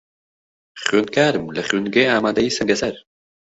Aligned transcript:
خوێندکارم 0.83 1.45
لە 1.55 1.61
خوێندنگەی 1.67 2.11
ئامادەیی 2.11 2.55
سەنگەسەر. 2.57 2.95